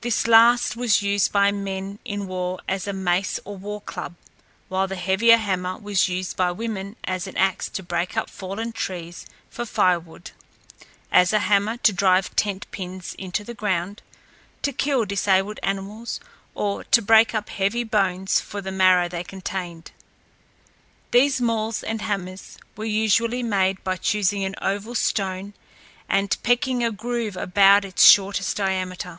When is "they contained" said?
19.08-19.90